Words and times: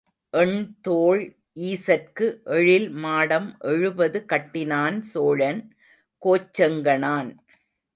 எண் 0.33 0.55
தோள் 0.81 1.21
ஈசற்கு 1.67 2.27
எழில் 2.57 2.89
மாடம் 3.03 3.49
எழுபது 3.73 4.19
கட்டினான், 4.25 4.97
சோழன் 5.11 5.61
கோச்செங்கணான். 6.21 7.31